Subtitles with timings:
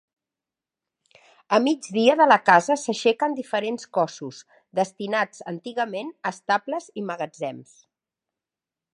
[1.57, 4.39] A migdia de la casa s'aixequen diferents cossos,
[4.79, 7.77] destinats antigament a estables i magatzems.